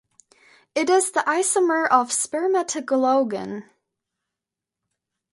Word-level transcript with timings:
It 0.73 0.89
is 0.89 1.11
the 1.11 1.19
isomer 1.27 1.87
of 1.87 2.09
spermatiglogen. 2.09 3.65